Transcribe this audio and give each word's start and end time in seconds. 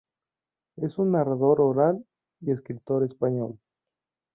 Es 0.77 0.97
un 0.97 1.11
narrador 1.11 1.61
oral 1.61 2.03
y 2.39 2.49
escritor 2.49 3.03
español. 3.03 3.59